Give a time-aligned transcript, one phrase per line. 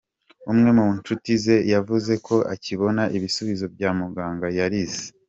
[0.51, 5.03] Umwe mu nshuti ze yavuze ko akibona ibisubizo bya muganga yarize.